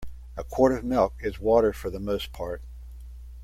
A 0.35 0.43
quart 0.43 0.71
of 0.71 0.83
milk 0.83 1.13
is 1.19 1.39
water 1.39 1.71
for 1.71 1.91
the 1.91 1.99
most 1.99 2.33
part. 2.33 2.63